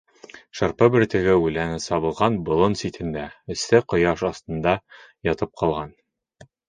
Шырпы 0.59 0.85
бөртөгө 0.93 1.35
үләне 1.49 1.75
сабылған 1.83 2.39
болон 2.47 2.77
ситендә, 2.81 3.25
эҫе 3.57 3.83
ҡояш 3.95 4.25
аҫтында, 4.31 4.75
ятып 5.29 5.53
ҡалған. 5.63 5.93